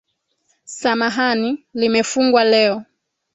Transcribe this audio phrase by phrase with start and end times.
[0.65, 2.83] Samahani, limefungwa leo.